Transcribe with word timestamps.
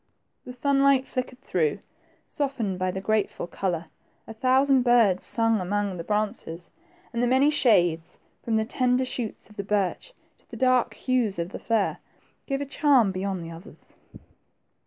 The 0.45 0.51
sunlight 0.51 1.07
flickered 1.07 1.41
through, 1.43 1.77
softened 2.27 2.79
by 2.79 2.89
the 2.89 3.01
grateful 3.01 3.45
color, 3.45 3.85
a 4.25 4.33
thousand 4.33 4.81
birds 4.81 5.23
sang 5.27 5.61
among 5.61 5.95
the 5.97 6.03
branches, 6.03 6.71
and 7.13 7.21
the 7.21 7.27
many 7.27 7.51
shades, 7.51 8.17
from 8.43 8.55
the 8.55 8.65
tender 8.65 9.05
shoots 9.05 9.47
of 9.51 9.57
the 9.57 9.63
birch 9.63 10.11
to 10.39 10.49
the 10.49 10.57
dark 10.57 10.95
hues 10.95 11.37
of 11.37 11.49
the 11.49 11.59
fir, 11.59 11.99
gave 12.47 12.61
a 12.61 12.65
charm 12.65 13.11
beyond 13.11 13.43
the 13.43 13.51
others. 13.51 13.95